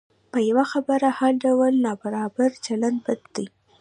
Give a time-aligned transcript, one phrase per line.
[0.31, 3.45] په یوه خبره هر ډول نابرابر چلند بد دی.